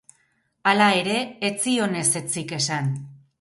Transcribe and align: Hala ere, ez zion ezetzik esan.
Hala 0.71 0.87
ere, 1.01 1.17
ez 1.49 1.53
zion 1.67 1.95
ezetzik 2.01 2.55
esan. 2.59 2.91